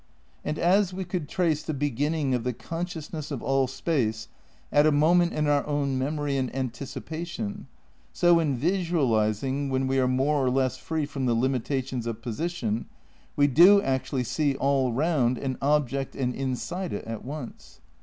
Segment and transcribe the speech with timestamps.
[0.43, 4.29] And as we could trace the beginning of the con sciousness of all space
[4.71, 7.67] at a moment in our own memory and anticipation,
[8.11, 12.87] so in "visualising," when we are more or less free from the limitations of position,
[13.35, 17.79] we do actually see all round an object and inside it at once.